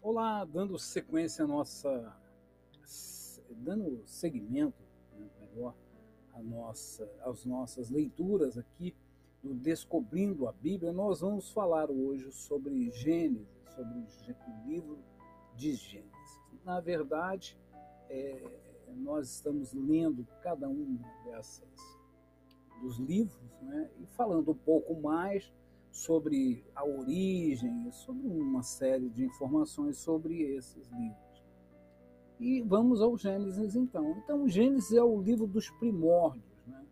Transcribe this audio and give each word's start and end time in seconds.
Olá, 0.00 0.44
dando 0.44 0.78
sequência 0.78 1.44
à 1.44 1.48
nossa, 1.48 2.16
dando 3.50 4.00
seguimento, 4.06 4.80
né, 5.12 5.28
melhor, 5.40 5.74
a 6.32 6.40
nossa, 6.40 7.10
às 7.24 7.44
nossas 7.44 7.90
leituras 7.90 8.56
aqui 8.56 8.94
do 9.42 9.52
Descobrindo 9.54 10.46
a 10.46 10.52
Bíblia, 10.52 10.92
nós 10.92 11.20
vamos 11.20 11.50
falar 11.50 11.90
hoje 11.90 12.30
sobre 12.30 12.92
Gênesis, 12.92 13.48
sobre 13.74 13.98
o 13.98 14.68
livro 14.68 15.00
de 15.56 15.74
Gênesis. 15.74 16.40
Na 16.64 16.78
verdade, 16.78 17.58
é, 18.08 18.40
nós 18.98 19.28
estamos 19.28 19.72
lendo 19.72 20.24
cada 20.42 20.68
uma 20.68 21.02
dessas 21.24 21.68
dos 22.80 22.98
livros, 23.00 23.50
né, 23.62 23.90
e 23.98 24.06
falando 24.06 24.52
um 24.52 24.58
pouco 24.58 24.94
mais 24.94 25.52
sobre 25.98 26.64
a 26.76 26.84
origem, 26.84 27.90
sobre 27.90 28.28
uma 28.28 28.62
série 28.62 29.08
de 29.08 29.24
informações 29.24 29.98
sobre 29.98 30.42
esses 30.42 30.88
livros. 30.90 31.42
E 32.38 32.62
vamos 32.62 33.02
ao 33.02 33.18
Gênesis 33.18 33.74
então. 33.74 34.12
Então, 34.22 34.48
Gênesis 34.48 34.92
é 34.92 35.02
o 35.02 35.20
livro 35.20 35.46
dos 35.46 35.68
primórdios. 35.70 36.44
Né? 36.68 36.86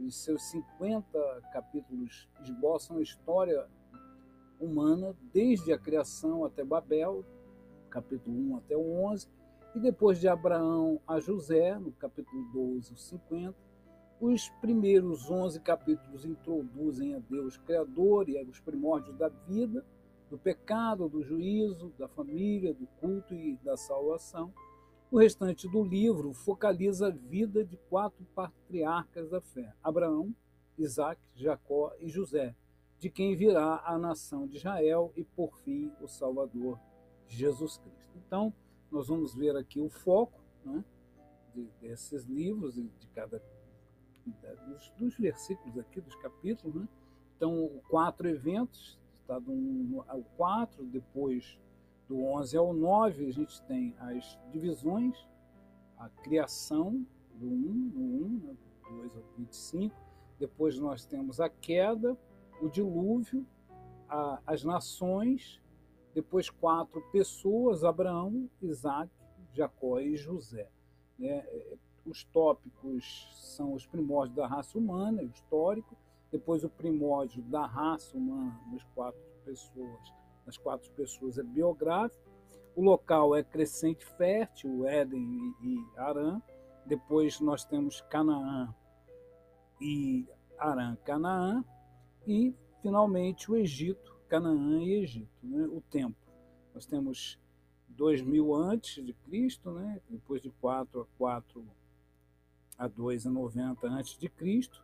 Os 0.00 0.16
seus 0.16 0.42
50 0.50 1.42
capítulos 1.52 2.28
esboçam 2.42 2.98
a 2.98 3.02
história 3.02 3.68
humana, 4.58 5.14
desde 5.32 5.72
a 5.72 5.78
criação 5.78 6.44
até 6.44 6.64
Babel, 6.64 7.24
capítulo 7.88 8.36
1 8.54 8.56
até 8.56 8.76
o 8.76 9.04
11, 9.04 9.28
e 9.76 9.80
depois 9.80 10.18
de 10.18 10.26
Abraão 10.26 11.00
a 11.06 11.20
José, 11.20 11.78
no 11.78 11.92
capítulo 11.92 12.42
12 12.52 12.90
ao 12.90 12.96
50, 12.96 13.69
os 14.20 14.50
primeiros 14.60 15.30
11 15.30 15.60
capítulos 15.60 16.26
introduzem 16.26 17.14
a 17.14 17.18
Deus 17.18 17.56
Criador 17.56 18.28
e 18.28 18.42
os 18.44 18.60
primórdios 18.60 19.16
da 19.16 19.28
vida, 19.28 19.84
do 20.28 20.36
pecado, 20.36 21.08
do 21.08 21.22
juízo, 21.22 21.92
da 21.98 22.06
família, 22.06 22.74
do 22.74 22.86
culto 23.00 23.34
e 23.34 23.56
da 23.64 23.78
salvação. 23.78 24.52
O 25.10 25.18
restante 25.18 25.66
do 25.66 25.82
livro 25.82 26.34
focaliza 26.34 27.08
a 27.08 27.10
vida 27.10 27.64
de 27.64 27.78
quatro 27.88 28.22
patriarcas 28.34 29.30
da 29.30 29.40
fé: 29.40 29.74
Abraão, 29.82 30.34
Isaac, 30.76 31.20
Jacó 31.34 31.92
e 31.98 32.08
José, 32.08 32.54
de 32.98 33.08
quem 33.08 33.34
virá 33.34 33.82
a 33.86 33.98
nação 33.98 34.46
de 34.46 34.58
Israel 34.58 35.12
e, 35.16 35.24
por 35.24 35.56
fim, 35.60 35.90
o 36.00 36.06
Salvador, 36.06 36.78
Jesus 37.26 37.78
Cristo. 37.78 38.18
Então, 38.26 38.52
nós 38.90 39.08
vamos 39.08 39.34
ver 39.34 39.56
aqui 39.56 39.80
o 39.80 39.88
foco 39.88 40.40
né, 40.64 40.84
desses 41.80 42.24
livros, 42.24 42.74
de 42.74 43.06
cada 43.14 43.42
dos, 44.26 44.90
dos, 44.98 45.16
versículos 45.16 45.78
aqui, 45.78 46.00
dos 46.00 46.14
capítulos, 46.16 46.74
né? 46.74 46.88
Então, 47.36 47.80
quatro 47.88 48.28
eventos, 48.28 48.98
está 49.22 49.38
do 49.38 49.52
1 49.52 50.04
ao 50.06 50.22
4, 50.36 50.84
depois 50.86 51.58
do 52.08 52.22
11 52.24 52.56
ao 52.56 52.74
9, 52.74 53.26
a 53.26 53.32
gente 53.32 53.62
tem 53.62 53.94
as 53.98 54.38
divisões, 54.52 55.16
a 55.96 56.08
criação, 56.08 57.06
do 57.34 57.46
1 57.46 57.50
no 57.50 58.26
1, 58.26 58.40
né? 58.46 58.56
2 58.90 59.16
ao 59.16 59.22
25, 59.38 59.96
depois 60.38 60.78
nós 60.78 61.04
temos 61.04 61.40
a 61.40 61.48
queda, 61.48 62.18
o 62.60 62.68
dilúvio, 62.68 63.46
a, 64.08 64.40
as 64.46 64.64
nações, 64.64 65.62
depois 66.14 66.50
quatro 66.50 67.00
pessoas, 67.12 67.84
Abraão, 67.84 68.50
Isaac, 68.60 69.10
Jacó 69.52 70.00
e 70.00 70.16
José. 70.16 70.68
Né? 71.18 71.46
Os 72.06 72.24
tópicos 72.24 73.28
são 73.56 73.74
os 73.74 73.86
primórdios 73.86 74.36
da 74.36 74.46
raça 74.46 74.78
humana, 74.78 75.22
histórico, 75.22 75.96
depois 76.30 76.64
o 76.64 76.68
primórdio 76.68 77.42
da 77.42 77.66
raça 77.66 78.16
humana, 78.16 78.58
das 78.72 78.82
quatro 78.94 79.20
pessoas, 79.44 80.14
das 80.46 80.56
quatro 80.56 80.90
pessoas 80.92 81.38
é 81.38 81.42
biográfico, 81.42 82.30
o 82.76 82.82
local 82.82 83.34
é 83.34 83.42
crescente 83.42 84.06
fértil, 84.16 84.86
Éden 84.86 85.54
e 85.62 85.84
Arã, 85.96 86.40
depois 86.86 87.40
nós 87.40 87.64
temos 87.64 88.00
Canaã 88.02 88.74
e 89.80 90.26
Arã, 90.58 90.96
Canaã, 91.04 91.64
e 92.26 92.54
finalmente 92.80 93.50
o 93.50 93.56
Egito, 93.56 94.16
Canaã 94.28 94.82
e 94.82 94.94
Egito, 94.94 95.30
né? 95.42 95.66
o 95.66 95.80
tempo. 95.80 96.16
Nós 96.74 96.86
temos 96.86 97.38
2000 97.88 98.54
antes 98.54 99.04
de 99.04 99.12
Cristo, 99.12 99.72
né? 99.72 100.00
depois 100.08 100.40
de 100.40 100.50
4 100.50 101.00
a 101.00 101.06
4 101.18 101.79
a 102.80 102.88
2 102.88 103.26
a 103.26 103.30
90 103.30 103.86
antes 103.86 104.18
de 104.18 104.28
Cristo. 104.30 104.82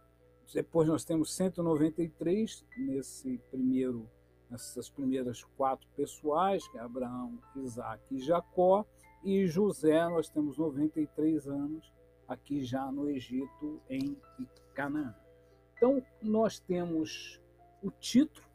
Depois 0.52 0.86
nós 0.86 1.02
temos 1.02 1.34
193 1.34 2.64
nesse 2.76 3.38
primeiro 3.50 4.08
nessas 4.48 4.88
primeiras 4.88 5.42
quatro 5.42 5.88
pessoais, 5.96 6.68
que 6.68 6.78
é 6.78 6.80
Abraão, 6.80 7.36
Isaac 7.56 8.00
e 8.12 8.20
Jacó, 8.20 8.86
e 9.24 9.44
José 9.48 10.08
nós 10.08 10.28
temos 10.28 10.56
93 10.56 11.48
anos 11.48 11.92
aqui 12.28 12.62
já 12.62 12.92
no 12.92 13.08
Egito 13.10 13.80
em 13.90 14.16
Canaã. 14.72 15.12
Então 15.76 16.00
nós 16.22 16.60
temos 16.60 17.42
o 17.82 17.90
título, 17.90 18.46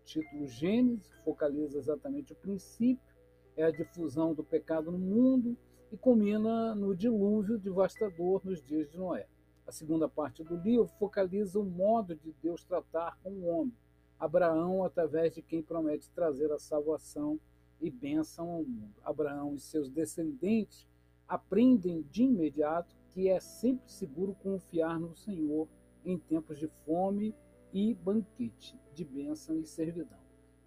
o 0.00 0.04
título 0.04 0.46
Gênesis, 0.46 1.12
focaliza 1.24 1.78
exatamente 1.78 2.32
o 2.32 2.36
princípio, 2.36 3.14
é 3.54 3.64
a 3.64 3.70
difusão 3.70 4.32
do 4.32 4.42
pecado 4.42 4.90
no 4.90 4.98
mundo, 4.98 5.58
e 5.90 5.96
culmina 5.96 6.74
no 6.74 6.94
dilúvio 6.94 7.58
devastador 7.58 8.40
nos 8.44 8.62
dias 8.62 8.90
de 8.90 8.98
Noé. 8.98 9.26
A 9.66 9.72
segunda 9.72 10.08
parte 10.08 10.42
do 10.42 10.56
livro 10.56 10.86
focaliza 10.98 11.58
o 11.58 11.64
modo 11.64 12.14
de 12.14 12.32
Deus 12.42 12.64
tratar 12.64 13.18
com 13.22 13.30
o 13.30 13.46
homem, 13.46 13.74
Abraão, 14.18 14.84
através 14.84 15.32
de 15.34 15.42
quem 15.42 15.62
promete 15.62 16.10
trazer 16.10 16.52
a 16.52 16.58
salvação 16.58 17.38
e 17.80 17.90
bênção 17.90 18.50
ao 18.50 18.64
mundo. 18.64 18.94
Abraão 19.02 19.54
e 19.54 19.60
seus 19.60 19.88
descendentes 19.88 20.86
aprendem 21.26 22.02
de 22.10 22.24
imediato 22.24 22.94
que 23.10 23.28
é 23.28 23.40
sempre 23.40 23.90
seguro 23.90 24.34
confiar 24.42 24.98
no 24.98 25.14
Senhor 25.14 25.68
em 26.04 26.18
tempos 26.18 26.58
de 26.58 26.68
fome 26.84 27.34
e 27.72 27.94
banquete, 27.94 28.78
de 28.92 29.04
bênção 29.04 29.58
e 29.58 29.66
servidão. 29.66 30.18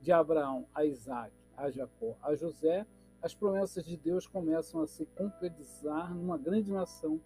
De 0.01 0.11
Abraão 0.11 0.67
a 0.73 0.85
Isaac, 0.85 1.33
a 1.55 1.69
Jacó, 1.69 2.17
a 2.21 2.35
José, 2.35 2.85
as 3.21 3.33
promessas 3.33 3.85
de 3.85 3.97
Deus 3.97 4.27
começam 4.27 4.81
a 4.81 4.87
se 4.87 5.05
concretizar 5.05 6.13
numa 6.13 6.37
grande 6.37 6.71
nação, 6.71 7.19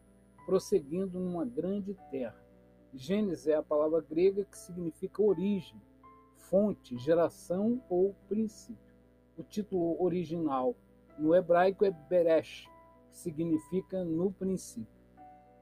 prosseguindo 0.46 1.20
numa 1.20 1.46
grande 1.46 1.98
terra. 2.10 2.42
Gênesis 2.94 3.48
é 3.48 3.56
a 3.56 3.64
palavra 3.64 4.02
grega 4.02 4.44
que 4.46 4.58
significa 4.58 5.22
origem, 5.22 5.82
fonte, 6.36 6.98
geração 6.98 7.82
ou 7.90 8.16
princípio. 8.28 8.92
O 9.38 9.44
título 9.44 10.02
original 10.04 10.76
no 11.18 11.36
hebraico 11.36 11.86
é 11.86 11.92
Beresh, 11.92 12.68
que 13.10 13.18
significa 13.18 14.04
no 14.04 14.32
princípio. 14.32 15.02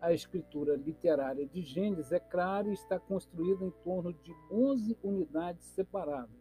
A 0.01 0.13
escritura 0.13 0.75
literária 0.75 1.45
de 1.45 1.61
Gênesis 1.61 2.11
é 2.11 2.19
clara 2.19 2.69
e 2.69 2.73
está 2.73 2.97
construída 2.97 3.65
em 3.65 3.71
torno 3.83 4.13
de 4.13 4.33
11 4.49 4.97
unidades 5.03 5.65
separadas. 5.65 6.39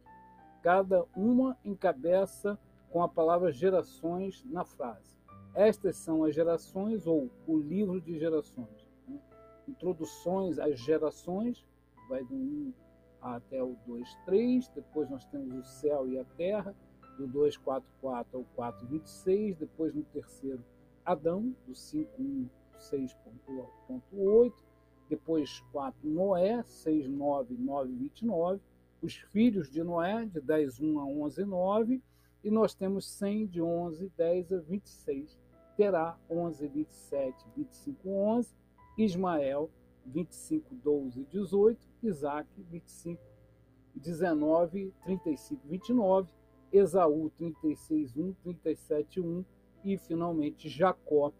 Cada 0.62 1.04
uma 1.16 1.58
encabeça 1.64 2.58
com 2.90 3.02
a 3.02 3.08
palavra 3.08 3.52
gerações 3.52 4.44
na 4.44 4.64
frase. 4.64 5.18
Estas 5.54 5.96
são 5.96 6.24
as 6.24 6.34
gerações 6.34 7.06
ou 7.06 7.30
o 7.46 7.58
livro 7.58 8.00
de 8.00 8.18
gerações. 8.18 8.88
Né? 9.06 9.18
Introduções 9.66 10.58
às 10.58 10.78
gerações, 10.78 11.66
vai 12.08 12.22
do 12.24 12.34
1 12.34 12.72
até 13.20 13.62
o 13.62 13.76
2, 13.86 14.14
3. 14.24 14.68
Depois 14.68 15.10
nós 15.10 15.24
temos 15.26 15.54
o 15.54 15.64
céu 15.64 16.08
e 16.08 16.18
a 16.18 16.24
terra, 16.36 16.74
do 17.18 17.26
2, 17.26 17.56
4, 17.56 17.88
4 18.00 18.38
ao 18.38 18.44
4, 18.54 18.86
26. 18.86 19.56
Depois 19.56 19.94
no 19.94 20.02
terceiro, 20.04 20.64
Adão, 21.04 21.54
do 21.66 21.74
5, 21.74 22.10
1, 22.20 22.48
6.8. 22.78 24.52
Depois 25.08 25.60
4, 25.72 26.08
Noé, 26.08 26.62
6, 26.62 27.08
9, 27.08 27.56
9, 27.58 27.92
29. 27.94 28.60
Os 29.00 29.14
filhos 29.14 29.70
de 29.70 29.82
Noé, 29.82 30.26
de 30.26 30.40
10, 30.40 30.80
1 30.80 31.00
a 31.00 31.04
11, 31.04 31.44
9 31.44 32.02
e 32.42 32.50
nós 32.50 32.74
temos 32.74 33.08
100 33.10 33.46
de 33.46 33.62
11, 33.62 34.12
10 34.16 34.52
a 34.52 34.58
26. 34.60 35.38
Terá 35.76 36.18
11, 36.30 36.66
27, 36.68 37.46
25, 37.56 38.08
11. 38.08 38.54
Ismael, 38.96 39.70
25, 40.06 40.74
12, 40.74 41.24
18. 41.24 41.88
Isaac, 42.02 42.48
25, 42.70 43.20
19, 43.94 44.94
35, 45.04 45.62
29. 45.66 46.32
Esaú, 46.72 47.30
36, 47.30 48.16
1, 48.16 48.32
37, 48.42 49.20
1. 49.20 49.44
E, 49.84 49.96
finalmente, 49.96 50.68
Jacó, 50.68 51.32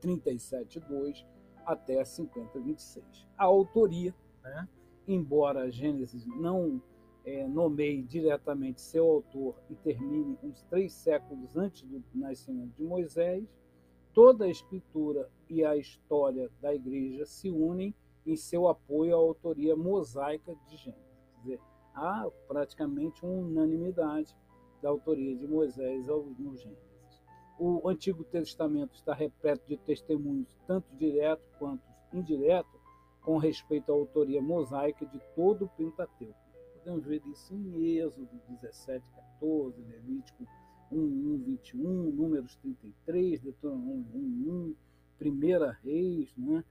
37, 0.00 0.80
2 0.80 1.26
até 1.64 2.04
50, 2.04 2.60
26. 2.60 3.26
A 3.38 3.44
autoria, 3.44 4.14
né? 4.42 4.68
embora 5.08 5.70
Gênesis 5.70 6.26
não 6.26 6.82
é, 7.24 7.46
nomeie 7.48 8.02
diretamente 8.02 8.80
seu 8.80 9.10
autor 9.10 9.54
e 9.70 9.74
termine 9.76 10.38
uns 10.42 10.62
três 10.64 10.92
séculos 10.92 11.56
antes 11.56 11.82
do 11.82 12.02
nascimento 12.14 12.74
de 12.76 12.84
Moisés, 12.84 13.44
toda 14.12 14.44
a 14.44 14.50
escritura 14.50 15.30
e 15.48 15.64
a 15.64 15.76
história 15.76 16.50
da 16.60 16.74
igreja 16.74 17.24
se 17.24 17.50
unem 17.50 17.94
em 18.26 18.36
seu 18.36 18.68
apoio 18.68 19.14
à 19.14 19.18
autoria 19.18 19.74
mosaica 19.74 20.54
de 20.66 20.76
Gênesis. 20.76 21.04
Quer 21.32 21.40
dizer, 21.40 21.60
há 21.94 22.30
praticamente 22.46 23.24
uma 23.24 23.46
unanimidade 23.46 24.34
da 24.82 24.88
autoria 24.90 25.34
de 25.34 25.46
Moisés 25.46 26.06
no 26.06 26.56
Gênesis. 26.56 26.84
O 27.58 27.88
Antigo 27.88 28.24
Testamento 28.24 28.94
está 28.94 29.14
repleto 29.14 29.66
de 29.66 29.76
testemunhos, 29.76 30.58
tanto 30.66 30.94
diretos 30.96 31.46
quanto 31.58 31.82
indiretos, 32.12 32.80
com 33.22 33.38
respeito 33.38 33.90
à 33.90 33.94
autoria 33.94 34.42
mosaica 34.42 35.06
de 35.06 35.20
todo 35.34 35.64
o 35.64 35.68
Pentateuco. 35.68 36.43
Podemos 36.84 37.06
ver 37.06 37.22
isso 37.26 37.54
em 37.54 37.96
Êxodo 37.96 38.28
17, 38.46 39.02
14, 39.40 39.80
Levítico 39.80 40.46
1, 40.92 40.98
1, 40.98 41.42
21, 41.46 42.10
Números 42.10 42.56
33, 42.56 43.40
Deuteronômio 43.40 44.04
1, 44.14 44.18
1, 44.18 44.76
Primeira 45.16 45.78
Reis, 45.82 46.36
né? 46.36 46.62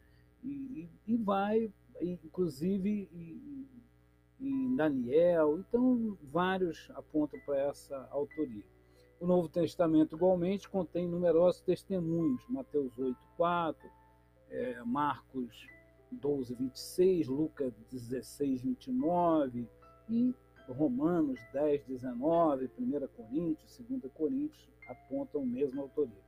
e, 0.43 0.87
e, 1.07 1.17
vai, 1.17 1.73
inclusive 1.99 3.09
em 4.39 4.75
Daniel, 4.75 5.57
então 5.57 6.15
vários 6.31 6.91
apontam 6.91 7.39
para 7.43 7.57
essa 7.69 8.07
autoria. 8.11 8.63
O 9.19 9.25
Novo 9.25 9.49
Testamento, 9.49 10.15
igualmente, 10.15 10.69
contém 10.69 11.07
numerosos 11.07 11.61
testemunhos, 11.61 12.47
Mateus 12.47 12.95
8, 12.99 13.17
4, 13.35 13.89
é, 14.51 14.83
Marcos 14.83 15.65
12, 16.11 16.53
26, 16.53 17.27
Lucas 17.29 17.73
16, 17.89 18.61
29 18.61 19.67
e 20.09 20.33
Romanos 20.67 21.39
10, 21.51 21.83
19, 21.85 22.69
1 22.77 23.07
Coríntios, 23.07 23.79
2 23.79 24.11
Coríntios 24.13 24.69
apontam 24.87 25.41
a 25.41 25.45
mesma 25.45 25.81
autoria. 25.81 26.23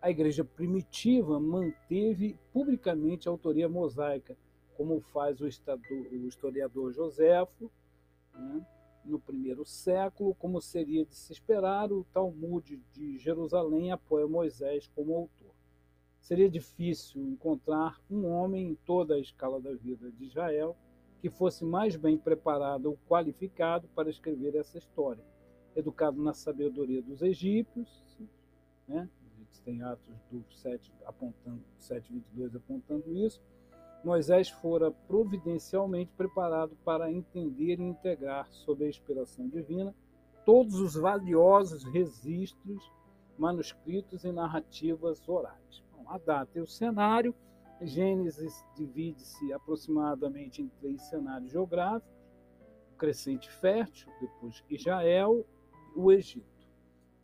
A 0.00 0.10
igreja 0.10 0.44
primitiva 0.44 1.38
manteve 1.38 2.38
publicamente 2.52 3.28
a 3.28 3.32
autoria 3.32 3.68
mosaica, 3.68 4.36
como 4.76 5.00
faz 5.00 5.40
o 5.40 5.46
historiador 5.46 6.92
Joséfo, 6.92 7.70
né, 8.34 8.66
no 9.04 9.18
primeiro 9.18 9.64
século, 9.64 10.34
como 10.34 10.60
seria 10.60 11.04
de 11.04 11.14
se 11.14 11.32
esperar, 11.32 11.92
o 11.92 12.04
Talmud 12.12 12.80
de 12.92 13.18
Jerusalém 13.18 13.90
apoia 13.90 14.26
Moisés 14.26 14.88
como 14.94 15.14
autor. 15.14 15.54
Seria 16.20 16.48
difícil 16.48 17.22
encontrar 17.22 18.00
um 18.10 18.26
homem 18.26 18.68
em 18.68 18.74
toda 18.74 19.14
a 19.14 19.18
escala 19.18 19.60
da 19.60 19.74
vida 19.74 20.10
de 20.12 20.26
Israel 20.26 20.76
que 21.20 21.30
fosse 21.30 21.64
mais 21.64 21.96
bem 21.96 22.16
preparado 22.16 22.86
ou 22.86 22.98
qualificado 23.08 23.88
para 23.94 24.08
escrever 24.08 24.56
essa 24.56 24.78
história. 24.78 25.22
Educado 25.76 26.20
na 26.20 26.32
sabedoria 26.32 27.02
dos 27.02 27.22
egípcios, 27.22 28.18
né? 28.88 29.08
a 29.24 29.38
gente 29.38 29.60
tem 29.62 29.82
Atos 29.82 30.16
do 30.30 30.44
7 30.50 30.92
apontando, 31.04 31.62
7:22 31.78 32.56
apontando 32.56 33.12
isso, 33.14 33.40
Moisés 34.02 34.48
fora 34.48 34.90
providencialmente 34.90 36.10
preparado 36.16 36.74
para 36.84 37.12
entender 37.12 37.78
e 37.78 37.82
integrar, 37.82 38.48
sob 38.50 38.84
a 38.84 38.88
inspiração 38.88 39.46
divina, 39.46 39.94
todos 40.44 40.80
os 40.80 40.94
valiosos 40.94 41.84
registros, 41.84 42.90
manuscritos 43.38 44.24
e 44.24 44.32
narrativas 44.32 45.28
orais. 45.28 45.84
Bom, 45.92 46.04
a 46.08 46.18
data 46.18 46.58
e 46.58 46.62
o 46.62 46.66
cenário. 46.66 47.34
Gênesis 47.80 48.64
divide-se 48.76 49.52
aproximadamente 49.52 50.62
em 50.62 50.68
três 50.80 51.02
cenários 51.08 51.50
geográficos: 51.50 52.14
o 52.92 52.96
crescente 52.96 53.50
fértil, 53.50 54.10
depois 54.20 54.62
Israel 54.68 55.46
e 55.96 55.98
o 55.98 56.12
Egito. 56.12 56.46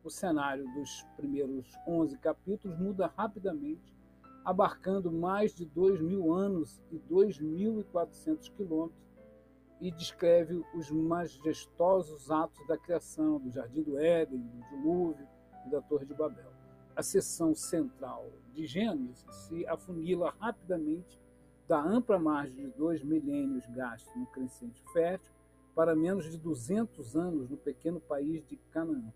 O 0.03 0.11
cenário 0.11 0.64
dos 0.75 1.05
primeiros 1.17 1.67
11 1.87 2.17
capítulos 2.19 2.79
muda 2.79 3.12
rapidamente 3.17 3.97
abarcando 4.47 5.11
mais 5.11 5.53
de 5.53 5.67
dois 5.67 6.00
mil 6.00 6.32
anos 6.32 6.81
e 6.93 7.00
2.400 7.00 8.49
quilômetros, 8.55 9.05
e 9.81 9.91
descreve 9.91 10.64
os 10.73 10.91
majestosos 10.91 12.31
atos 12.31 12.64
da 12.69 12.79
criação, 12.79 13.41
do 13.41 13.50
Jardim 13.50 13.82
do 13.82 13.99
Éden, 13.99 14.38
do 14.38 14.69
Dilúvio 14.69 15.29
e 15.67 15.70
da 15.70 15.82
Torre 15.82 16.06
de 16.06 16.14
Babel. 16.14 16.56
A 16.97 17.03
seção 17.03 17.55
central 17.55 18.33
de 18.55 18.67
Gênesis 18.67 19.25
se 19.47 19.67
afunila 19.67 20.35
rapidamente 20.41 21.21
da 21.69 21.81
ampla 21.81 22.19
margem 22.19 22.71
de 22.71 22.77
dois 22.77 23.03
milênios 23.05 23.67
gastos 23.67 24.17
no 24.17 24.27
crescente 24.27 24.83
fértil 24.93 25.33
para 25.75 25.95
menos 25.95 26.31
de 26.31 26.39
200 26.39 27.15
anos 27.15 27.51
no 27.51 27.57
pequeno 27.59 28.01
país 28.01 28.43
de 28.47 28.57
Canaã 28.71 29.13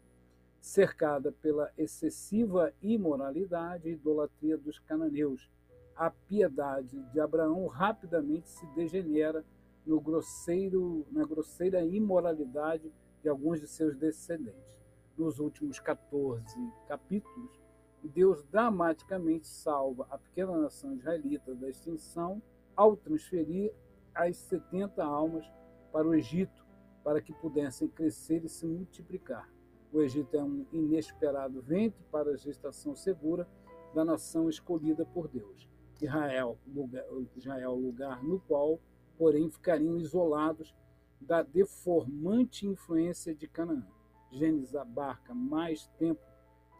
cercada 0.61 1.32
pela 1.32 1.73
excessiva 1.77 2.73
imoralidade 2.82 3.88
e 3.88 3.93
idolatria 3.93 4.59
dos 4.59 4.79
cananeus. 4.79 5.50
A 5.97 6.11
piedade 6.11 7.03
de 7.12 7.21
Abraão 7.21 7.67
rapidamente 7.67 8.49
se 8.49 8.67
degenera 8.75 9.44
no 9.87 10.00
grosseiro, 10.00 11.06
na 11.11 11.25
grosseira 11.25 11.85
imoralidade 11.85 12.93
de 13.23 13.29
alguns 13.29 13.61
de 13.61 13.67
seus 13.67 13.97
descendentes. 13.97 14.79
Nos 15.17 15.38
últimos 15.38 15.79
14 15.79 16.44
capítulos, 16.87 17.59
Deus 18.08 18.43
dramaticamente 18.44 19.47
salva 19.47 20.06
a 20.11 20.19
pequena 20.19 20.56
nação 20.56 20.94
israelita 20.94 21.55
da 21.55 21.69
extinção 21.69 22.43
ao 22.75 22.97
transferir 22.97 23.73
as 24.14 24.37
70 24.37 25.05
almas 25.05 25.44
para 25.93 26.06
o 26.06 26.14
Egito, 26.14 26.64
para 27.05 27.20
que 27.20 27.32
pudessem 27.35 27.88
crescer 27.88 28.44
e 28.44 28.49
se 28.49 28.67
multiplicar. 28.67 29.49
O 29.93 30.00
Egito 30.00 30.37
é 30.37 30.43
um 30.43 30.67
inesperado 30.73 31.61
ventre 31.61 32.02
para 32.11 32.31
a 32.31 32.37
gestação 32.37 32.94
segura 32.94 33.49
da 33.94 34.05
nação 34.05 34.49
escolhida 34.49 35.05
por 35.05 35.29
Deus. 35.29 35.69
Israel, 36.00 36.58
lugar, 36.67 37.05
Israel, 37.37 37.75
lugar 37.75 38.23
no 38.23 38.41
qual, 38.41 38.81
porém, 39.19 39.50
ficariam 39.50 39.99
isolados 39.99 40.75
da 41.20 41.43
deformante 41.43 42.67
influência 42.67 43.35
de 43.35 43.46
Canaã. 43.46 43.87
Gênesis 44.31 44.75
abarca 44.75 45.35
mais 45.35 45.87
tempo 45.99 46.30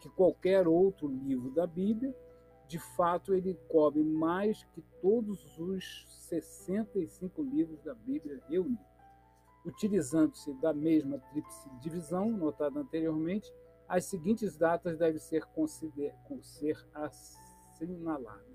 que 0.01 0.09
qualquer 0.11 0.67
outro 0.67 1.09
livro 1.09 1.51
da 1.51 1.67
Bíblia. 1.67 2.15
De 2.67 2.79
fato, 2.97 3.35
ele 3.35 3.55
cobre 3.69 4.03
mais 4.03 4.65
que 4.73 4.83
todos 5.03 5.59
os 5.59 6.07
65 6.29 7.43
livros 7.43 7.83
da 7.83 7.95
Bíblia 7.95 8.41
reunidos 8.49 8.91
utilizando-se 9.65 10.53
da 10.55 10.73
mesma 10.73 11.19
tríplice 11.19 11.69
divisão 11.81 12.31
notada 12.31 12.81
anteriormente, 12.81 13.53
as 13.89 14.05
seguintes 14.05 14.57
datas 14.57 14.99
devem 14.99 15.19
ser, 15.19 15.45
ser 16.43 16.87
assinaladas. 16.95 18.47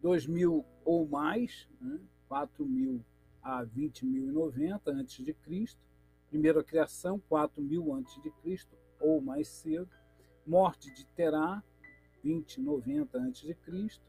2000 0.00 0.64
ou 0.84 1.06
mais, 1.06 1.68
né? 1.80 2.00
4.000 2.30 3.00
a 3.42 3.64
20.090 3.64 5.00
a.C., 5.00 5.76
primeira 6.28 6.64
criação, 6.64 7.22
4.000 7.30 8.00
a.C. 8.00 8.66
ou 9.04 9.20
mais 9.20 9.48
cedo, 9.48 9.88
morte 10.46 10.92
de 10.94 11.04
Terá, 11.08 11.62
2090 12.22 13.18
a.C., 13.18 14.00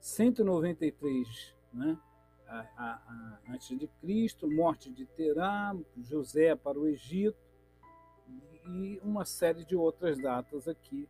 193 0.00 1.54
né? 1.72 1.98
a, 2.46 3.38
antes 3.48 3.78
de 3.78 3.86
Cristo, 4.00 4.50
morte 4.50 4.90
de 4.90 5.06
Terá, 5.06 5.74
José 5.96 6.54
para 6.56 6.78
o 6.78 6.86
Egito 6.86 7.38
e 8.66 9.00
uma 9.02 9.24
série 9.24 9.64
de 9.64 9.76
outras 9.76 10.20
datas 10.20 10.66
aqui 10.66 11.08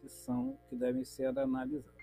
que 0.00 0.08
são 0.08 0.58
que 0.68 0.76
devem 0.76 1.04
ser 1.04 1.26
analisadas. 1.26 1.96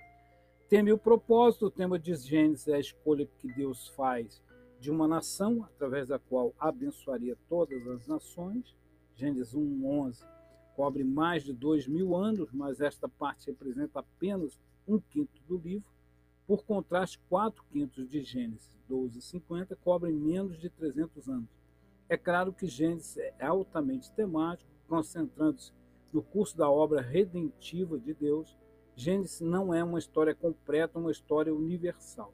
Tema 0.68 0.90
e 0.90 0.94
o 0.94 0.98
propósito, 0.98 1.68
o 1.68 1.72
tema 1.72 2.00
de 2.00 2.16
Gênesis 2.16 2.68
é 2.68 2.76
a 2.76 2.80
escolha 2.80 3.30
que 3.38 3.54
Deus 3.54 3.88
faz 3.90 4.42
de 4.80 4.90
uma 4.90 5.08
nação 5.08 5.64
através 5.64 6.08
da 6.08 6.18
qual 6.18 6.54
abençoaria 6.60 7.38
todas 7.48 7.88
as 7.88 8.08
nações. 8.08 8.76
Gênesis 9.16 9.54
1:11 9.54 10.35
cobre 10.76 11.04
mais 11.04 11.44
de 11.44 11.54
dois 11.54 11.88
mil 11.88 12.16
anos, 12.16 12.52
mas 12.52 12.82
esta 12.82 13.08
parte 13.08 13.48
representa 13.48 14.00
apenas 14.00 14.60
um 14.88 15.00
quinto 15.00 15.42
do 15.48 15.58
livro. 15.58 15.90
Por 16.46 16.64
contraste, 16.64 17.20
4 17.28 17.64
quintos 17.72 18.08
de 18.08 18.22
Gênesis 18.22 18.78
1250 18.88 19.76
cobrem 19.78 20.14
menos 20.14 20.60
de 20.60 20.70
300 20.70 21.28
anos. 21.28 21.50
É 22.08 22.16
claro 22.16 22.54
que 22.54 22.68
Gênesis 22.68 23.18
é 23.18 23.46
altamente 23.46 24.12
temático, 24.12 24.70
concentrando-se 24.88 25.74
no 26.14 26.22
curso 26.22 26.56
da 26.56 26.70
obra 26.70 27.02
redentiva 27.02 27.98
de 27.98 28.14
Deus. 28.14 28.56
Gênesis 28.96 29.42
não 29.42 29.74
é 29.74 29.84
uma 29.84 29.98
história 29.98 30.36
completa, 30.36 31.00
uma 31.00 31.12
história 31.12 31.54
universal. 31.54 32.32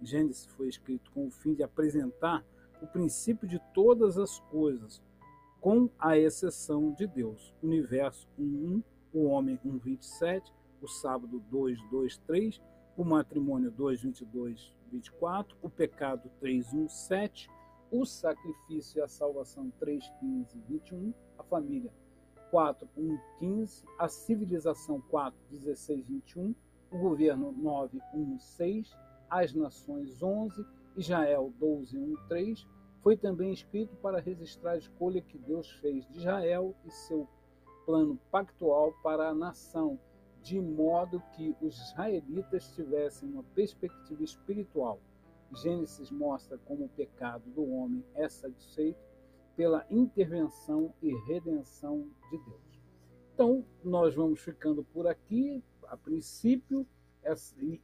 Gênesis 0.00 0.46
foi 0.46 0.68
escrito 0.68 1.10
com 1.10 1.26
o 1.26 1.30
fim 1.30 1.52
de 1.52 1.62
apresentar 1.62 2.42
o 2.80 2.86
princípio 2.86 3.46
de 3.46 3.58
todas 3.74 4.16
as 4.16 4.40
coisas, 4.40 5.02
com 5.60 5.88
a 5.98 6.16
exceção 6.16 6.92
de 6.92 7.06
Deus. 7.06 7.54
Universo 7.62 8.28
1.1, 8.38 8.82
o 9.12 9.24
homem 9.24 9.58
1.27, 9.64 10.52
o 10.80 10.88
sábado 10.88 11.42
2.2.3 11.52 12.60
o 13.00 13.04
matrimônio 13.04 13.70
2, 13.70 14.02
22, 14.02 14.74
24, 14.92 15.56
o 15.62 15.70
pecado 15.70 16.30
3, 16.38 16.74
1, 16.74 16.88
7, 16.88 17.50
o 17.90 18.04
sacrifício 18.04 18.98
e 18.98 19.02
a 19.02 19.08
salvação 19.08 19.72
3, 19.80 20.04
15, 20.20 20.58
21, 20.68 21.14
a 21.38 21.42
família 21.42 21.90
4, 22.50 22.86
1, 22.98 23.18
15, 23.38 23.84
a 23.98 24.06
civilização 24.06 25.00
4, 25.08 25.38
16, 25.50 26.06
21, 26.08 26.54
o 26.90 26.98
governo 26.98 27.52
9, 27.52 27.98
1, 28.12 28.38
6, 28.38 28.94
as 29.30 29.54
nações 29.54 30.22
11, 30.22 30.62
Israel 30.94 31.54
12, 31.58 31.96
1, 31.96 32.14
3, 32.28 32.66
foi 33.02 33.16
também 33.16 33.52
escrito 33.52 33.96
para 33.96 34.20
registrar 34.20 34.72
a 34.72 34.78
escolha 34.78 35.22
que 35.22 35.38
Deus 35.38 35.70
fez 35.80 36.06
de 36.08 36.18
Israel 36.18 36.74
e 36.84 36.90
seu 36.90 37.28
plano 37.86 38.18
pactual 38.30 38.92
para 39.02 39.28
a 39.28 39.34
nação, 39.34 39.98
de 40.42 40.60
modo 40.60 41.22
que 41.34 41.56
os 41.60 41.76
israelitas 41.88 42.72
tivessem 42.74 43.28
uma 43.28 43.42
perspectiva 43.54 44.22
espiritual. 44.22 45.00
Gênesis 45.52 46.10
mostra 46.10 46.58
como 46.58 46.84
o 46.84 46.88
pecado 46.90 47.50
do 47.50 47.68
homem 47.72 48.04
é 48.14 48.28
satisfeito 48.28 49.00
pela 49.56 49.84
intervenção 49.90 50.94
e 51.02 51.12
redenção 51.26 52.08
de 52.30 52.38
Deus. 52.38 52.80
Então, 53.34 53.64
nós 53.82 54.14
vamos 54.14 54.40
ficando 54.40 54.84
por 54.84 55.06
aqui, 55.06 55.62
a 55.88 55.96
princípio, 55.96 56.86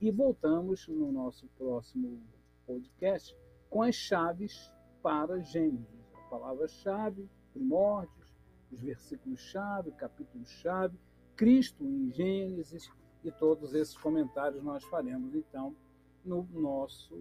e 0.01 0.11
voltamos 0.11 0.87
no 0.89 1.11
nosso 1.11 1.47
próximo 1.59 2.23
podcast 2.67 3.37
com 3.69 3.83
as 3.83 3.95
chaves 3.95 4.73
para 5.07 5.39
Gênesis. 5.39 6.05
A 6.17 6.29
palavra-chave, 6.29 7.31
primórdios, 7.53 8.35
os 8.73 8.81
versículos-chave, 8.81 9.93
capítulo-chave, 9.93 10.99
Cristo 11.37 11.85
em 11.85 12.11
Gênesis 12.11 12.91
e 13.23 13.31
todos 13.31 13.73
esses 13.73 13.97
comentários 13.97 14.65
nós 14.65 14.83
faremos 14.87 15.33
então 15.33 15.77
no 16.25 16.43
nosso. 16.53 17.15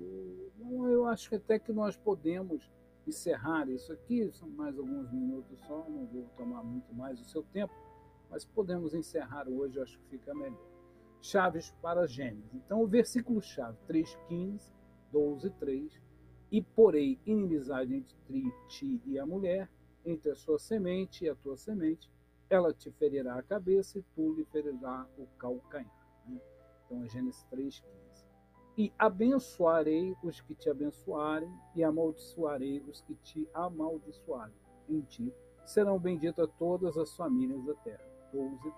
Eu 0.90 1.06
acho 1.06 1.30
que 1.30 1.36
até 1.36 1.60
que 1.60 1.72
nós 1.72 1.96
podemos 1.96 2.68
encerrar 3.06 3.70
isso 3.70 3.94
aqui, 3.94 4.32
são 4.34 4.50
mais 4.50 4.76
alguns 4.80 5.12
minutos 5.12 5.60
só, 5.68 5.88
não 5.88 6.08
vou 6.08 6.24
tomar 6.36 6.64
muito 6.64 6.92
mais 6.92 7.22
o 7.22 7.26
seu 7.26 7.44
tempo, 7.44 7.72
mas 8.32 8.44
podemos 8.44 8.96
encerrar 8.96 9.48
hoje, 9.48 9.80
acho 9.80 10.00
que 10.00 10.18
fica 10.18 10.34
melhor. 10.34 10.58
Chaves 11.22 11.70
para 11.84 12.08
Gênesis. 12.08 12.52
Então, 12.52 12.82
o 12.82 12.88
versículo-chave 12.88 13.78
3,15, 13.88 14.74
12, 15.12 15.52
3 15.52 16.05
e 16.52 16.62
porei 16.62 17.20
inimizade 17.26 17.94
entre 17.96 18.52
ti 18.68 19.02
e 19.06 19.18
a 19.20 19.26
mulher, 19.26 19.70
entre 20.06 20.32
a 20.32 20.36
sua 20.36 20.60
semente 20.60 21.26
e 21.26 21.30
a 21.30 21.36
tua 21.36 21.58
semente, 21.58 22.10
ela 22.50 22.74
te 22.74 22.92
ferirá 22.92 23.38
a 23.38 23.44
cabeça 23.44 23.98
e 23.98 24.04
tu 24.16 24.34
lhe 24.34 24.46
ferirá 24.46 25.08
o 25.18 25.26
calcanhar. 25.38 26.08
Né? 26.28 26.40
Então 26.86 27.04
é 27.04 27.10
Gênesis 27.10 27.46
3,15. 27.52 27.84
E 28.78 28.94
abençoarei 29.00 30.16
os 30.22 30.42
que 30.42 30.54
te 30.54 30.70
abençoarem, 30.70 31.50
e 31.74 31.84
amaldiçoarei 31.84 32.82
os 32.82 33.02
que 33.02 33.16
te 33.16 33.48
amaldiçoarem. 33.54 34.56
Em 34.90 35.02
ti 35.02 35.34
serão 35.66 35.98
benditas 35.98 36.50
todas 36.60 36.98
as 36.98 37.16
famílias 37.16 37.64
da 37.66 37.74
terra. 37.76 38.06
12, 38.34 38.60
3. 38.60 38.74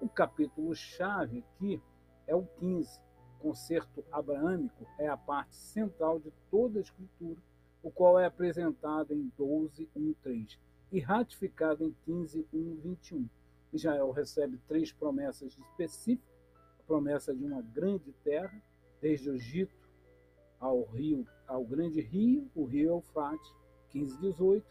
O 0.00 0.08
capítulo 0.08 0.74
chave 0.74 1.38
aqui 1.38 1.82
é 2.26 2.36
o 2.36 2.44
15 2.58 3.00
concerto 3.38 4.04
abraâmico 4.10 4.86
é 4.98 5.08
a 5.08 5.16
parte 5.16 5.56
central 5.56 6.18
de 6.18 6.32
toda 6.50 6.78
a 6.78 6.82
Escritura, 6.82 7.40
o 7.82 7.90
qual 7.90 8.18
é 8.18 8.26
apresentado 8.26 9.14
em 9.14 9.32
12, 9.36 9.88
1, 9.94 10.14
3 10.22 10.58
e 10.90 11.00
ratificado 11.00 11.84
em 11.84 11.94
15, 12.04 12.46
1, 12.52 12.76
21. 12.76 13.28
Israel 13.72 14.10
recebe 14.10 14.58
três 14.66 14.92
promessas 14.92 15.56
específicas: 15.56 16.34
a 16.78 16.82
promessa 16.84 17.34
de 17.34 17.44
uma 17.44 17.62
grande 17.62 18.12
terra, 18.24 18.62
desde 19.00 19.30
o 19.30 19.34
Egito 19.34 19.88
ao 20.58 20.82
rio, 20.84 21.26
ao 21.46 21.64
grande 21.64 22.00
rio, 22.00 22.50
o 22.54 22.64
rio 22.64 22.90
Eufrates, 22.90 23.54
15, 23.90 24.18
18, 24.18 24.66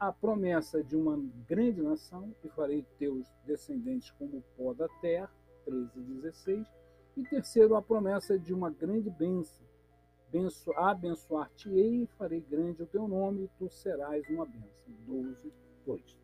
a 0.00 0.12
promessa 0.12 0.82
de 0.82 0.96
uma 0.96 1.16
grande 1.46 1.80
nação, 1.80 2.34
e 2.42 2.48
farei 2.48 2.84
teus 2.98 3.26
descendentes 3.44 4.10
como 4.12 4.38
o 4.38 4.44
pó 4.56 4.72
da 4.72 4.88
terra, 5.00 5.30
13, 5.64 6.00
16, 6.00 6.66
e 7.18 7.24
terceiro, 7.24 7.74
a 7.74 7.82
promessa 7.82 8.38
de 8.38 8.54
uma 8.54 8.70
grande 8.70 9.10
bênção. 9.10 9.66
Benço, 10.30 10.70
Abençoar-te-ei 10.72 12.06
farei 12.18 12.40
grande 12.40 12.82
o 12.82 12.86
teu 12.86 13.08
nome, 13.08 13.44
e 13.44 13.48
tu 13.58 13.68
serás 13.68 14.22
uma 14.28 14.46
bênção. 14.46 14.92
12, 15.06 15.52
2. 15.84 16.16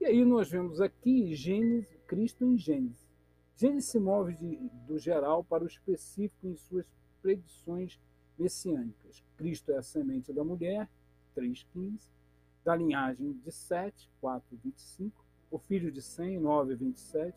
E 0.00 0.06
aí 0.06 0.24
nós 0.24 0.50
vemos 0.50 0.80
aqui 0.80 1.34
Gênesis, 1.34 1.88
Cristo 2.06 2.44
em 2.44 2.58
Gênesis. 2.58 3.08
Gênesis 3.54 3.90
se 3.90 4.00
move 4.00 4.34
de, 4.34 4.56
do 4.86 4.98
geral 4.98 5.44
para 5.44 5.62
o 5.62 5.68
específico 5.68 6.48
em 6.48 6.56
suas 6.56 6.86
predições 7.22 8.00
messiânicas. 8.36 9.22
Cristo 9.36 9.70
é 9.70 9.76
a 9.76 9.82
semente 9.82 10.32
da 10.32 10.42
mulher, 10.42 10.90
3,15, 11.36 12.10
da 12.64 12.74
linhagem 12.74 13.34
de 13.34 13.52
7, 13.52 14.10
4,25, 14.20 15.12
o 15.50 15.58
filho 15.58 15.92
de 15.92 16.02
Sem, 16.02 16.40
9,27, 16.40 17.34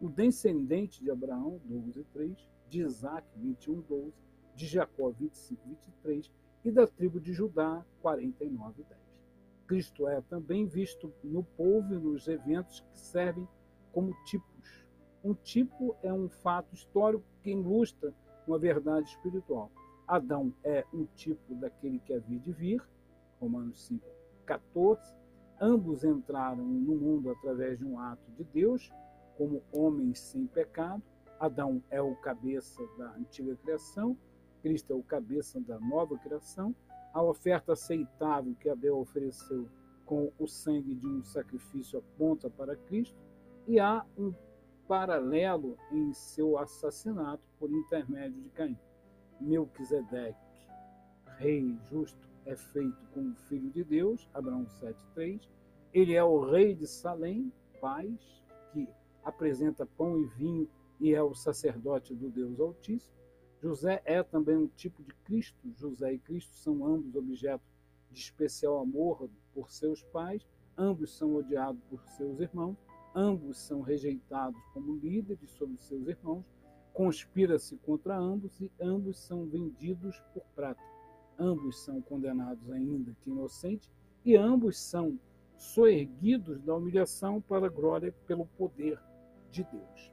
o 0.00 0.08
descendente 0.08 1.02
de 1.02 1.10
Abraão, 1.10 1.60
12, 1.64 2.04
3, 2.12 2.48
de 2.68 2.82
Isaac, 2.82 3.26
21, 3.36 3.80
12, 3.80 4.12
de 4.54 4.66
Jacó, 4.66 5.10
25, 5.10 5.60
23, 5.66 6.30
e 6.64 6.70
da 6.70 6.86
tribo 6.86 7.20
de 7.20 7.32
Judá, 7.32 7.84
49, 8.02 8.82
10. 8.82 9.00
Cristo 9.66 10.08
é 10.08 10.20
também 10.22 10.66
visto 10.66 11.12
no 11.22 11.42
povo 11.42 11.94
e 11.94 11.98
nos 11.98 12.26
eventos 12.26 12.80
que 12.80 12.98
servem 12.98 13.46
como 13.92 14.14
tipos. 14.24 14.86
Um 15.22 15.34
tipo 15.34 15.94
é 16.02 16.12
um 16.12 16.28
fato 16.28 16.74
histórico 16.74 17.24
que 17.42 17.50
ilustra 17.50 18.14
uma 18.46 18.58
verdade 18.58 19.08
espiritual. 19.08 19.70
Adão 20.06 20.54
é 20.64 20.84
um 20.92 21.04
tipo 21.14 21.54
daquele 21.56 21.98
que 21.98 22.14
havia 22.14 22.38
de 22.38 22.50
vir, 22.50 22.82
Romanos 23.40 23.86
5, 23.86 24.06
14. 24.46 25.14
Ambos 25.60 26.02
entraram 26.02 26.64
no 26.64 26.94
mundo 26.94 27.30
através 27.30 27.78
de 27.78 27.84
um 27.84 27.98
ato 27.98 28.30
de 28.32 28.44
Deus, 28.44 28.90
como 29.38 29.62
homens 29.72 30.18
sem 30.18 30.46
pecado. 30.46 31.02
Adão 31.40 31.80
é 31.88 32.02
o 32.02 32.16
cabeça 32.16 32.82
da 32.98 33.14
antiga 33.14 33.54
criação, 33.56 34.18
Cristo 34.60 34.92
é 34.92 34.96
o 34.96 35.02
cabeça 35.02 35.60
da 35.60 35.78
nova 35.78 36.18
criação. 36.18 36.74
A 37.14 37.22
oferta 37.22 37.72
aceitável 37.72 38.54
que 38.56 38.68
Abel 38.68 38.98
ofereceu 38.98 39.68
com 40.04 40.32
o 40.38 40.46
sangue 40.46 40.94
de 40.94 41.06
um 41.06 41.22
sacrifício 41.22 41.98
aponta 41.98 42.50
para 42.50 42.74
Cristo, 42.74 43.16
e 43.66 43.78
há 43.78 44.04
um 44.16 44.34
paralelo 44.88 45.76
em 45.92 46.12
seu 46.14 46.58
assassinato 46.58 47.42
por 47.58 47.70
intermédio 47.70 48.40
de 48.40 48.48
Caim. 48.50 48.78
Melquisedeque, 49.40 50.36
rei 51.36 51.78
justo, 51.90 52.28
é 52.46 52.56
feito 52.56 53.06
como 53.12 53.34
filho 53.34 53.70
de 53.70 53.84
Deus, 53.84 54.28
Abraão 54.32 54.64
7,3. 54.64 55.46
Ele 55.92 56.14
é 56.14 56.24
o 56.24 56.50
rei 56.50 56.74
de 56.74 56.86
Salém, 56.86 57.52
paz, 57.80 58.42
que 58.72 58.88
apresenta 59.28 59.84
pão 59.84 60.18
e 60.18 60.24
vinho 60.24 60.68
e 60.98 61.14
é 61.14 61.22
o 61.22 61.34
sacerdote 61.34 62.14
do 62.14 62.30
Deus 62.30 62.58
Altíssimo. 62.58 63.16
José 63.60 64.00
é 64.04 64.22
também 64.22 64.56
um 64.56 64.68
tipo 64.68 65.02
de 65.02 65.14
Cristo. 65.24 65.70
José 65.76 66.14
e 66.14 66.18
Cristo 66.18 66.54
são 66.54 66.86
ambos 66.86 67.14
objetos 67.14 67.66
de 68.10 68.18
especial 68.18 68.78
amor 68.80 69.28
por 69.52 69.70
seus 69.70 70.02
pais, 70.04 70.46
ambos 70.76 71.16
são 71.16 71.34
odiados 71.34 71.82
por 71.90 72.02
seus 72.08 72.40
irmãos, 72.40 72.76
ambos 73.14 73.58
são 73.58 73.82
rejeitados 73.82 74.60
como 74.72 74.96
líderes 74.96 75.50
sobre 75.50 75.76
seus 75.76 76.06
irmãos, 76.06 76.44
conspira-se 76.94 77.76
contra 77.78 78.16
ambos 78.16 78.58
e 78.60 78.72
ambos 78.80 79.18
são 79.18 79.44
vendidos 79.44 80.18
por 80.32 80.42
prata. 80.54 80.82
Ambos 81.38 81.84
são 81.84 82.00
condenados 82.00 82.70
ainda 82.70 83.14
que 83.22 83.30
inocentes 83.30 83.90
e 84.24 84.36
ambos 84.36 84.78
são 84.78 85.18
soerguidos 85.56 86.62
da 86.62 86.74
humilhação 86.74 87.40
para 87.40 87.66
a 87.66 87.70
glória 87.70 88.12
pelo 88.26 88.46
poder 88.46 88.98
de 89.50 89.64
Deus. 89.64 90.12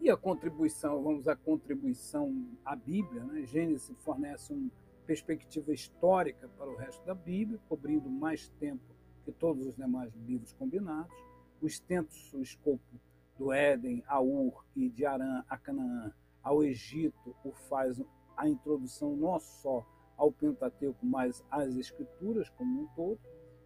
E 0.00 0.10
a 0.10 0.16
contribuição, 0.16 1.02
vamos 1.02 1.26
à 1.26 1.34
contribuição 1.34 2.46
à 2.64 2.76
Bíblia, 2.76 3.24
né? 3.24 3.44
Gênesis 3.44 3.96
fornece 3.98 4.52
uma 4.52 4.70
perspectiva 5.04 5.72
histórica 5.72 6.48
para 6.56 6.70
o 6.70 6.76
resto 6.76 7.04
da 7.04 7.14
Bíblia, 7.14 7.58
cobrindo 7.68 8.08
mais 8.08 8.48
tempo 8.60 8.94
que 9.24 9.32
todos 9.32 9.66
os 9.66 9.74
demais 9.74 10.12
livros 10.14 10.52
combinados. 10.52 11.12
O 11.60 11.66
extenso 11.66 12.40
escopo 12.40 13.00
do 13.36 13.52
Éden 13.52 14.04
a 14.06 14.20
Ur 14.20 14.64
e 14.76 14.88
de 14.88 15.04
Arã 15.04 15.42
a 15.48 15.58
Canaã 15.58 16.12
ao 16.42 16.62
Egito 16.62 17.34
o 17.44 17.52
faz 17.52 18.00
a 18.36 18.48
introdução 18.48 19.16
não 19.16 19.38
só 19.40 19.84
ao 20.16 20.30
Pentateuco, 20.30 21.04
mas 21.04 21.44
às 21.50 21.76
Escrituras 21.76 22.48
como 22.50 22.82
um 22.82 22.86
todo. 22.94 23.18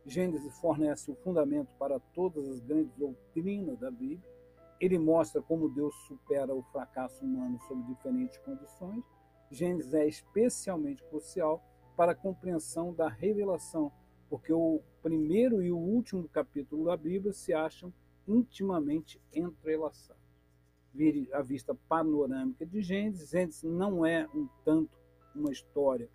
Gênesis 0.06 0.58
fornece 0.60 1.10
o 1.10 1.14
fundamento 1.16 1.68
para 1.78 2.00
todas 2.00 2.48
as 2.48 2.60
grandes 2.60 2.94
doutrinas 2.96 3.78
da 3.78 3.90
Bíblia 3.90 4.31
ele 4.80 4.98
mostra 4.98 5.40
como 5.40 5.68
Deus 5.68 5.94
supera 6.06 6.54
o 6.54 6.62
fracasso 6.64 7.24
humano 7.24 7.58
sob 7.68 7.82
diferentes 7.84 8.38
condições. 8.38 9.04
Gênesis 9.50 9.94
é 9.94 10.06
especialmente 10.06 11.02
crucial 11.04 11.62
para 11.96 12.12
a 12.12 12.16
compreensão 12.16 12.92
da 12.92 13.08
revelação, 13.08 13.92
porque 14.28 14.52
o 14.52 14.80
primeiro 15.02 15.62
e 15.62 15.70
o 15.70 15.76
último 15.76 16.28
capítulo 16.28 16.86
da 16.86 16.96
Bíblia 16.96 17.32
se 17.32 17.52
acham 17.52 17.92
intimamente 18.26 19.20
entrelaçados. 19.32 20.22
A 21.32 21.42
vista 21.42 21.74
panorâmica 21.88 22.66
de 22.66 22.82
Gênesis, 22.82 23.30
Gênesis 23.30 23.62
não 23.62 24.04
é 24.04 24.28
um 24.34 24.48
tanto 24.64 25.00
uma 25.34 25.50
história 25.50 26.08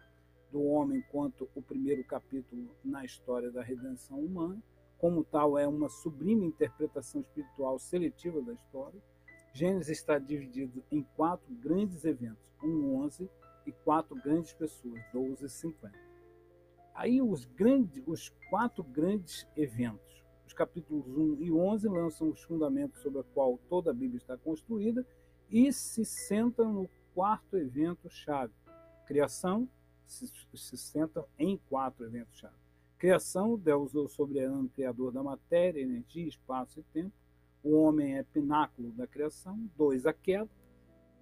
do 0.52 0.64
homem 0.64 1.04
quanto 1.12 1.50
o 1.56 1.62
primeiro 1.62 2.04
capítulo 2.04 2.70
na 2.84 3.04
história 3.04 3.52
da 3.52 3.62
redenção 3.62 4.20
humana, 4.20 4.62
como 4.98 5.24
tal, 5.24 5.58
é 5.58 5.68
uma 5.68 5.90
sublime 5.90 6.46
interpretação 6.46 7.22
espiritual 7.22 7.78
seletiva 7.80 8.42
da 8.42 8.54
história. 8.54 9.02
Gênesis 9.54 9.98
está 9.98 10.18
dividido 10.18 10.84
em 10.92 11.04
quatro 11.16 11.54
grandes 11.56 12.04
eventos, 12.06 12.44
um 12.64 12.96
11 13.04 13.30
e 13.66 13.72
quatro 13.72 14.16
grandes 14.16 14.54
pessoas, 14.54 15.02
12 15.14 15.46
e 15.46 15.50
50. 15.50 15.98
Aí 16.94 17.22
os, 17.22 17.46
grandes, 17.46 18.04
os 18.08 18.30
quatro 18.50 18.84
grandes 18.84 19.48
eventos. 19.56 20.24
Os 20.46 20.54
capítulos 20.54 21.08
1 21.08 21.42
e 21.42 21.52
11 21.52 21.88
lançam 21.88 22.30
os 22.30 22.42
fundamentos 22.44 23.02
sobre 23.02 23.20
o 23.20 23.24
qual 23.24 23.60
toda 23.70 23.92
a 23.92 23.94
Bíblia 23.94 24.18
está 24.18 24.38
construída 24.38 25.06
e 25.50 25.72
se 25.72 26.04
sentam 26.06 26.74
no 26.74 26.90
quarto 27.14 27.58
evento-chave. 27.58 28.54
Criação 29.06 29.70
se, 30.06 30.28
se 30.56 30.78
senta 30.78 31.26
em 31.38 31.58
quatro 31.70 32.06
eventos-chave. 32.06 32.67
Criação, 32.98 33.56
Deus 33.56 33.94
é 33.94 34.00
o 34.00 34.08
soberano 34.08 34.68
criador 34.70 35.12
da 35.12 35.22
matéria, 35.22 35.82
energia, 35.82 36.28
espaço 36.28 36.80
e 36.80 36.84
tempo. 36.84 37.14
O 37.64 37.76
homem 37.76 38.18
é 38.18 38.24
pináculo 38.24 38.92
da 38.92 39.06
criação. 39.06 39.70
Dois, 39.78 40.08
a 40.08 40.14
queda. 40.14 40.50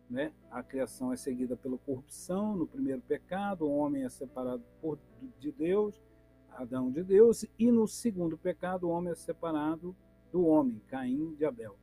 Né? 0.10 0.32
A 0.50 0.64
criação 0.64 1.12
é 1.12 1.18
seguida 1.18 1.58
pela 1.58 1.78
corrupção, 1.80 2.56
no 2.56 2.68
primeiro 2.68 3.02
pecado, 3.02 3.66
o 3.66 3.76
homem 3.76 4.04
é 4.04 4.10
separado 4.10 4.64
por, 4.80 5.00
de 5.40 5.52
Deus, 5.52 6.00
Adão 6.52 6.92
de 6.92 7.04
Deus, 7.04 7.44
e 7.58 7.72
no 7.72 7.88
segundo 7.88 8.38
pecado, 8.38 8.88
o 8.88 8.92
homem 8.92 9.12
é 9.12 9.16
separado 9.16 9.96
do 10.32 10.46
homem, 10.46 10.80
Caim 10.88 11.34
de 11.34 11.44
Abel. 11.44 11.76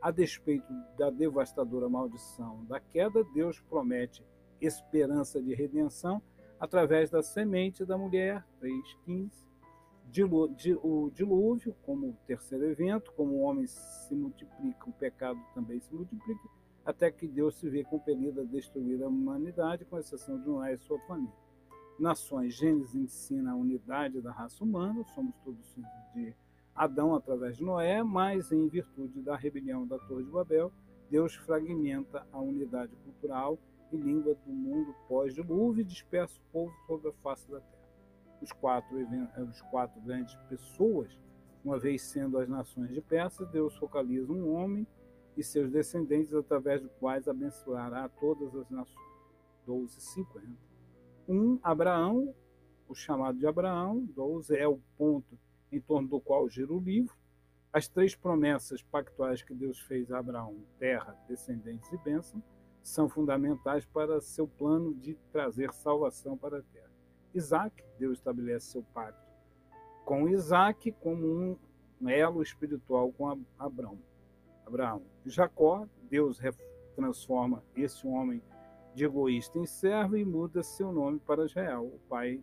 A 0.00 0.10
despeito 0.10 0.70
da 0.98 1.08
devastadora 1.08 1.88
maldição 1.88 2.64
da 2.66 2.78
queda, 2.78 3.24
Deus 3.32 3.58
promete 3.60 4.22
esperança 4.60 5.42
de 5.42 5.54
redenção 5.54 6.22
através 6.60 7.10
da 7.10 7.22
semente 7.22 7.84
da 7.84 7.96
mulher, 7.98 8.46
3,15. 8.60 9.30
O 10.82 11.10
dilúvio, 11.10 11.74
como 11.82 12.16
terceiro 12.26 12.64
evento, 12.64 13.12
como 13.12 13.36
o 13.36 13.40
homem 13.40 13.66
se 13.66 14.14
multiplica, 14.14 14.90
o 14.90 14.92
pecado 14.92 15.40
também 15.54 15.80
se 15.80 15.94
multiplica 15.94 16.48
até 16.84 17.10
que 17.10 17.28
Deus 17.28 17.56
se 17.56 17.68
vê 17.68 17.84
compelido 17.84 18.40
a 18.40 18.44
destruir 18.44 19.02
a 19.02 19.08
humanidade, 19.08 19.84
com 19.84 19.98
exceção 19.98 20.40
de 20.40 20.48
Noé 20.48 20.74
e 20.74 20.78
sua 20.78 20.98
família. 21.00 21.32
Nações, 21.98 22.54
Gênesis 22.54 22.94
ensina 22.94 23.52
a 23.52 23.54
unidade 23.54 24.20
da 24.20 24.32
raça 24.32 24.64
humana, 24.64 25.04
somos 25.14 25.34
todos 25.44 25.72
filhos 25.72 25.90
de 26.14 26.34
Adão 26.74 27.14
através 27.14 27.58
de 27.58 27.62
Noé, 27.62 28.02
mas 28.02 28.50
em 28.50 28.66
virtude 28.66 29.20
da 29.20 29.36
rebelião 29.36 29.86
da 29.86 29.98
Torre 29.98 30.24
de 30.24 30.30
Babel, 30.30 30.72
Deus 31.10 31.34
fragmenta 31.34 32.26
a 32.32 32.40
unidade 32.40 32.96
cultural 33.04 33.58
e 33.92 33.96
língua 33.96 34.34
do 34.34 34.52
mundo 34.52 34.94
pós-dilúvio 35.08 35.82
e 35.82 35.84
dispersa 35.84 36.38
o 36.38 36.52
povo 36.52 36.74
sobre 36.86 37.08
a 37.08 37.12
face 37.14 37.50
da 37.50 37.60
terra. 37.60 37.80
Os 38.40 38.52
quatro, 38.52 38.96
os 39.48 39.60
quatro 39.62 40.00
grandes 40.00 40.34
pessoas, 40.48 41.18
uma 41.64 41.78
vez 41.78 42.02
sendo 42.02 42.38
as 42.38 42.48
nações 42.48 42.90
de 42.90 43.00
Persa, 43.00 43.44
Deus 43.46 43.76
focaliza 43.76 44.32
um 44.32 44.54
homem 44.54 44.86
e 45.36 45.42
seus 45.42 45.70
descendentes, 45.70 46.34
através 46.34 46.82
do 46.82 46.88
quais 46.88 47.28
abençoará 47.28 48.08
todas 48.08 48.54
as 48.54 48.68
nações. 48.70 49.10
12,50. 49.66 50.56
Um, 51.28 51.58
Abraão, 51.62 52.34
o 52.88 52.94
chamado 52.94 53.38
de 53.38 53.46
Abraão, 53.46 54.04
12 54.04 54.56
é 54.56 54.66
o 54.66 54.80
ponto 54.96 55.38
em 55.70 55.80
torno 55.80 56.08
do 56.08 56.20
qual 56.20 56.48
gira 56.48 56.72
o 56.72 56.80
livro. 56.80 57.14
As 57.72 57.86
três 57.86 58.16
promessas 58.16 58.82
pactuais 58.82 59.42
que 59.42 59.54
Deus 59.54 59.78
fez 59.80 60.10
a 60.10 60.18
Abraão, 60.18 60.56
terra, 60.78 61.16
descendentes 61.28 61.90
e 61.92 61.96
bênção, 61.98 62.42
são 62.82 63.08
fundamentais 63.08 63.84
para 63.84 64.20
seu 64.20 64.46
plano 64.46 64.94
de 64.94 65.14
trazer 65.32 65.72
salvação 65.72 66.36
para 66.36 66.58
a 66.58 66.62
terra. 66.62 66.90
Isaac, 67.34 67.84
Deus 67.98 68.18
estabelece 68.18 68.72
seu 68.72 68.82
pacto 68.94 69.30
com 70.10 70.28
Isaac 70.28 70.90
como 71.00 71.56
um 72.00 72.08
elo 72.08 72.42
espiritual 72.42 73.12
com 73.12 73.28
Abraão. 73.56 73.96
Abraão. 74.66 75.02
Jacó, 75.24 75.86
Deus 76.10 76.40
transforma 76.96 77.62
esse 77.76 78.04
homem 78.08 78.42
de 78.92 79.04
egoísta 79.04 79.56
em 79.56 79.66
servo 79.66 80.16
e 80.16 80.24
muda 80.24 80.64
seu 80.64 80.90
nome 80.90 81.20
para 81.20 81.44
Israel, 81.44 81.86
o 81.86 81.98
pai 82.08 82.42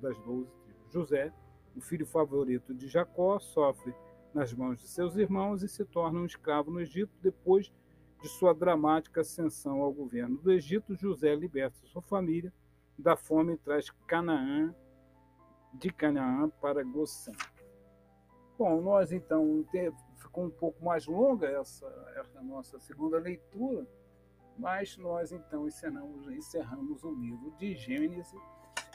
das 0.00 0.18
doze 0.20 0.50
tribos. 0.64 0.90
José, 0.90 1.30
o 1.76 1.82
filho 1.82 2.06
favorito 2.06 2.74
de 2.74 2.88
Jacó, 2.88 3.38
sofre 3.38 3.94
nas 4.32 4.54
mãos 4.54 4.80
de 4.80 4.88
seus 4.88 5.16
irmãos 5.16 5.62
e 5.62 5.68
se 5.68 5.84
torna 5.84 6.20
um 6.20 6.24
escravo 6.24 6.70
no 6.70 6.80
Egito 6.80 7.12
depois 7.20 7.66
de 7.66 7.72
sua 8.26 8.54
dramática 8.54 9.20
ascensão 9.20 9.80
ao 9.80 9.92
governo 9.92 10.38
do 10.38 10.52
Egito. 10.52 10.94
José 10.94 11.34
liberta 11.34 11.86
sua 11.86 12.02
família 12.02 12.52
da 12.98 13.16
fome 13.16 13.54
e 13.54 13.56
traz 13.58 13.90
Canaã 14.06 14.74
de 15.74 15.90
Canaã 15.90 16.48
para 16.48 16.82
Gosém. 16.82 17.34
Bom, 18.58 18.80
nós 18.80 19.12
então 19.12 19.64
ficou 20.16 20.44
um 20.44 20.50
pouco 20.50 20.82
mais 20.82 21.06
longa 21.06 21.46
essa, 21.46 21.86
essa 22.16 22.42
nossa 22.42 22.78
segunda 22.78 23.18
leitura, 23.18 23.86
mas 24.58 24.96
nós 24.96 25.30
então 25.30 25.68
encerramos, 25.68 26.26
encerramos 26.28 27.04
o 27.04 27.14
livro 27.14 27.50
de 27.58 27.74
Gênesis 27.74 28.40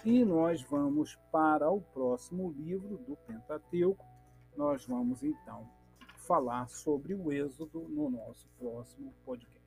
e 0.03 0.25
nós 0.25 0.63
vamos 0.63 1.15
para 1.31 1.69
o 1.69 1.79
próximo 1.79 2.51
livro 2.57 2.97
do 2.97 3.15
Pentateuco. 3.27 4.03
Nós 4.57 4.85
vamos 4.85 5.21
então 5.21 5.69
falar 6.31 6.69
sobre 6.69 7.13
o 7.13 7.29
Êxodo 7.29 7.81
no 7.89 8.09
nosso 8.09 8.47
próximo 8.57 9.13
podcast. 9.25 9.60